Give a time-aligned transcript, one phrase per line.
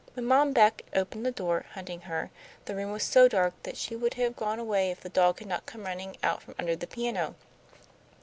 [0.15, 2.31] When Mom Beck opened the door, hunting her,
[2.65, 5.47] the room was so dark that she would have gone away if the dog had
[5.47, 7.35] not come running out from under the piano.